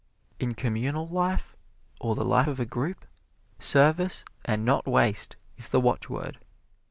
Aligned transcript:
In 0.39 0.55
communal 0.55 1.07
life, 1.07 1.55
or 1.99 2.15
the 2.15 2.25
life 2.25 2.47
of 2.47 2.59
a 2.59 2.65
group, 2.65 3.05
service 3.59 4.25
and 4.43 4.65
not 4.65 4.87
waste 4.87 5.35
is 5.57 5.69
the 5.69 5.79
watchword. 5.79 6.39